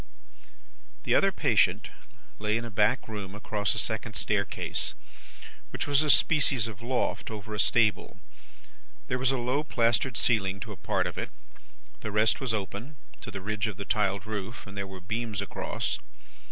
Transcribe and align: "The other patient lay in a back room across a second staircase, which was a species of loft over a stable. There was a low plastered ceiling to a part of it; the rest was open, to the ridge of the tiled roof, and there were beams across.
"The 1.03 1.13
other 1.13 1.31
patient 1.31 1.89
lay 2.39 2.57
in 2.57 2.65
a 2.65 2.71
back 2.71 3.07
room 3.07 3.35
across 3.35 3.75
a 3.75 3.77
second 3.77 4.15
staircase, 4.15 4.95
which 5.69 5.85
was 5.85 6.01
a 6.01 6.09
species 6.09 6.67
of 6.67 6.81
loft 6.81 7.29
over 7.29 7.53
a 7.53 7.59
stable. 7.59 8.19
There 9.09 9.19
was 9.19 9.29
a 9.31 9.37
low 9.37 9.63
plastered 9.63 10.17
ceiling 10.17 10.59
to 10.61 10.71
a 10.71 10.75
part 10.75 11.05
of 11.05 11.19
it; 11.19 11.29
the 11.99 12.09
rest 12.11 12.41
was 12.41 12.51
open, 12.51 12.95
to 13.21 13.29
the 13.29 13.41
ridge 13.41 13.67
of 13.67 13.77
the 13.77 13.85
tiled 13.85 14.25
roof, 14.25 14.65
and 14.65 14.75
there 14.75 14.87
were 14.87 15.01
beams 15.01 15.39
across. 15.39 15.99